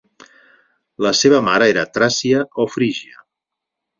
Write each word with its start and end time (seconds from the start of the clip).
La 1.07 1.11
seva 1.19 1.41
mare 1.49 1.67
era 1.73 1.85
tràcia 1.99 2.41
o 2.65 2.67
frígia. 2.77 3.23